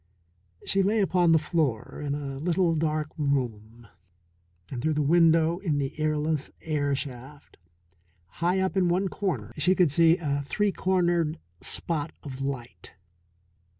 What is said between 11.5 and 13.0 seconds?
spot of light.